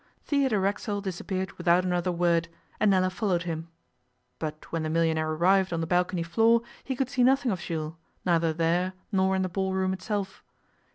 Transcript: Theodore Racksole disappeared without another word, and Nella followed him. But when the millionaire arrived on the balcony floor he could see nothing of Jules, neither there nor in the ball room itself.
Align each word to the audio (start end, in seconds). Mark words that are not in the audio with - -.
Theodore 0.25 0.59
Racksole 0.61 1.01
disappeared 1.01 1.51
without 1.59 1.85
another 1.85 2.11
word, 2.11 2.47
and 2.79 2.89
Nella 2.89 3.11
followed 3.11 3.43
him. 3.43 3.67
But 4.39 4.71
when 4.71 4.81
the 4.81 4.89
millionaire 4.89 5.29
arrived 5.29 5.71
on 5.71 5.79
the 5.79 5.85
balcony 5.85 6.23
floor 6.23 6.63
he 6.83 6.95
could 6.95 7.11
see 7.11 7.23
nothing 7.23 7.51
of 7.51 7.61
Jules, 7.61 7.93
neither 8.25 8.51
there 8.51 8.93
nor 9.11 9.35
in 9.35 9.43
the 9.43 9.47
ball 9.47 9.75
room 9.75 9.93
itself. 9.93 10.43